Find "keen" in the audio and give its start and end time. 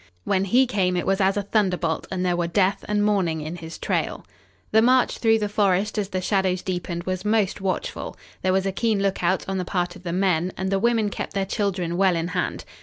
8.71-9.03